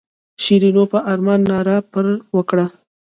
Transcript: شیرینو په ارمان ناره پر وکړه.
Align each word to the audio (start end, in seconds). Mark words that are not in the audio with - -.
شیرینو 0.43 0.83
په 0.91 0.99
ارمان 1.11 1.39
ناره 1.51 1.77
پر 1.91 2.05
وکړه. 2.35 2.65